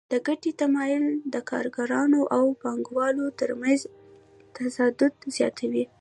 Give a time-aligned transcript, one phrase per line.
[0.11, 3.79] د ګټې تمایل د کارګرانو او پانګوالو ترمنځ
[4.55, 5.01] تضاد
[5.35, 5.83] زیاتوي